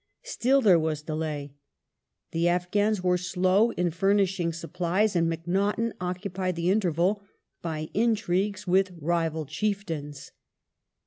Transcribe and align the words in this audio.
Still 0.23 0.61
there 0.61 0.79
was 0.79 1.03
delay. 1.03 1.53
The 2.31 2.47
Afghans 2.47 3.03
were 3.03 3.19
slow 3.19 3.69
in 3.69 3.91
furnishing 3.91 4.51
supplies, 4.51 5.15
and 5.15 5.29
Macnaghten 5.29 5.93
occupied 6.01 6.55
the 6.55 6.71
interval 6.71 7.21
by 7.61 7.87
intrigues 7.93 8.65
with 8.65 8.93
rival 8.99 9.45
chieftains. 9.45 10.31